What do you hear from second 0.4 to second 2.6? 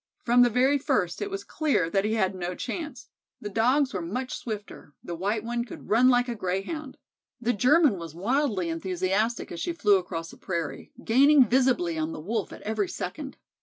the very first it was clear that he had no